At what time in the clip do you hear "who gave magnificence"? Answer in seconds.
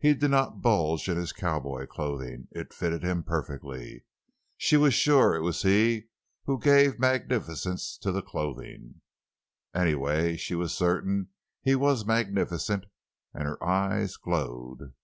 6.46-7.96